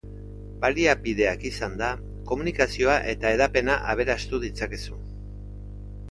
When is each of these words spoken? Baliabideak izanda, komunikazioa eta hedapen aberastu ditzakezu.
Baliabideak 0.61 1.43
izanda, 1.49 1.89
komunikazioa 2.31 2.95
eta 3.13 3.33
hedapen 3.35 3.69
aberastu 3.77 4.39
ditzakezu. 4.47 4.97